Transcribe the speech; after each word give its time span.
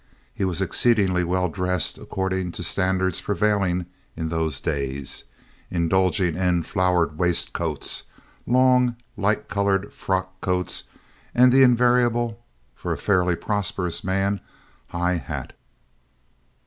He 0.33 0.45
was 0.45 0.63
exceedingly 0.63 1.23
well 1.23 1.47
dressed 1.47 1.99
according 1.99 2.53
to 2.53 2.63
standards 2.63 3.21
prevailing 3.21 3.85
in 4.17 4.29
those 4.29 4.59
days, 4.59 5.25
indulging 5.69 6.35
in 6.35 6.63
flowered 6.63 7.19
waistcoats, 7.19 8.05
long, 8.47 8.95
light 9.15 9.47
colored 9.47 9.93
frock 9.93 10.41
coats, 10.41 10.85
and 11.35 11.51
the 11.51 11.61
invariable 11.61 12.43
(for 12.73 12.91
a 12.91 12.97
fairly 12.97 13.35
prosperous 13.35 14.03
man) 14.03 14.41
high 14.87 15.17
hat. 15.17 15.53